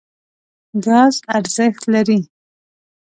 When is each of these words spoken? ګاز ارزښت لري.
ګاز 0.85 1.15
ارزښت 1.37 1.81
لري. 1.93 2.19